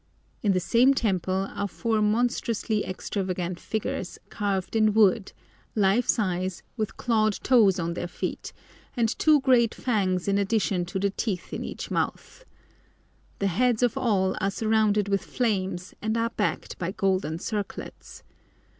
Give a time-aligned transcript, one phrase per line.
[0.41, 5.31] In the same temple are four monstrously extravagant figures carved in wood,
[5.75, 8.51] life size, with clawed toes on their feet,
[8.97, 12.45] and two great fangs in addition to the teeth in each mouth.
[13.37, 18.23] The heads of all are surrounded with flames, and are backed by golden circlets.